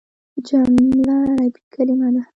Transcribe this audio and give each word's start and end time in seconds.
جمله 0.47 1.13
عربي 1.21 1.61
کليمه 1.73 2.09
ده. 2.15 2.21